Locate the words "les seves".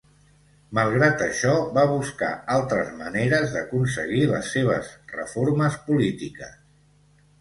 4.33-4.91